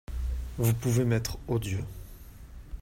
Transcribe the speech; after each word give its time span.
Vous 0.57 0.73
pouvez 0.73 1.05
m’être 1.05 1.37
odieux!… 1.47 1.85